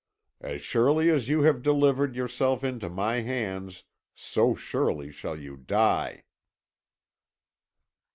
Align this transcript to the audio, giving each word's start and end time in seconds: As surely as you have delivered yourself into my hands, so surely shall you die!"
As 0.39 0.63
surely 0.63 1.11
as 1.11 1.29
you 1.29 1.43
have 1.43 1.61
delivered 1.61 2.15
yourself 2.15 2.63
into 2.63 2.89
my 2.89 3.19
hands, 3.19 3.83
so 4.15 4.55
surely 4.55 5.11
shall 5.11 5.37
you 5.37 5.55
die!" 5.57 6.23